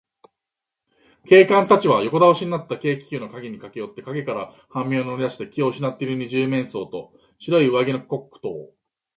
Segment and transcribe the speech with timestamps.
[1.25, 8.73] 警官たちは横だおしになった軽気球のかごにかけよって、かごから半身を乗りだして気をうしなっている二十面相と、白い上着のコックとを、